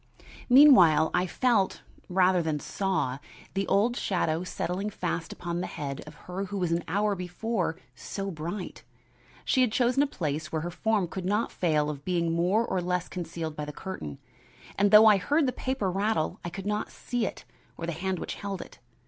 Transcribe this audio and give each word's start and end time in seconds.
Meanwhile 0.49 1.11
I 1.13 1.27
felt, 1.27 1.83
rather 2.09 2.41
than 2.41 2.59
saw, 2.59 3.19
the 3.53 3.67
old 3.67 3.95
shadow 3.95 4.43
settling 4.43 4.89
fast 4.89 5.31
upon 5.31 5.61
the 5.61 5.67
head 5.67 6.01
of 6.07 6.15
her 6.25 6.45
who 6.45 6.63
an 6.63 6.83
hour 6.87 7.13
before 7.13 7.73
had 7.73 7.75
been 7.75 7.83
so 7.93 8.31
bright. 8.31 8.83
She 9.45 9.61
had 9.61 9.71
chosen 9.71 10.01
a 10.01 10.07
place 10.07 10.51
where 10.51 10.63
her 10.63 10.71
form 10.71 11.07
could 11.07 11.25
not 11.25 11.51
fail 11.51 11.87
of 11.87 12.03
being 12.03 12.31
more 12.31 12.65
or 12.65 12.81
less 12.81 13.07
concealed 13.09 13.55
by 13.55 13.65
the 13.65 13.71
curtain, 13.71 14.17
and 14.75 14.89
though 14.89 15.05
I 15.05 15.17
heard 15.17 15.45
the 15.45 15.51
paper 15.53 15.91
rattle 15.91 16.39
I 16.43 16.49
could 16.49 16.65
not 16.65 16.89
see 16.89 17.27
it 17.27 17.45
or 17.77 17.85
the 17.85 17.91
hand 17.91 18.17
which 18.17 18.33
held 18.33 18.59
it. 18.63 18.79